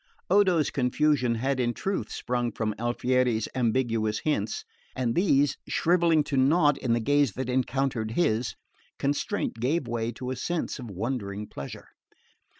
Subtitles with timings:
[0.31, 6.75] Odo's confusion had in truth sprung from Alfieri's ambiguous hints; and these shrivelling to nought
[6.79, 8.55] in the gaze that encountered his,
[8.97, 11.89] constraint gave way to a sense of wondering pleasure.